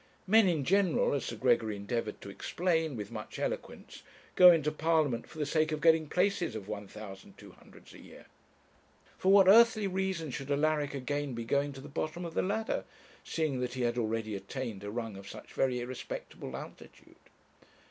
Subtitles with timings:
[0.25, 4.01] Men in general, as Sir Gregory endeavoured to explain with much eloquence,
[4.35, 8.25] go into Parliament for the sake of getting places of £1,200 a year.
[9.19, 12.85] For what earthly reason should Alaric again be going to the bottom of the ladder,
[13.23, 17.17] seeing that he had already attained a rung of such very respectable altitude?